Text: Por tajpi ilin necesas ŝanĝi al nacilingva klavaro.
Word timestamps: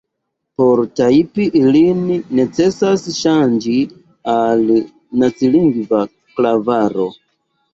Por 0.59 0.79
tajpi 0.99 1.45
ilin 1.59 2.01
necesas 2.39 3.05
ŝanĝi 3.19 3.75
al 4.37 4.65
nacilingva 5.25 6.03
klavaro. 6.17 7.09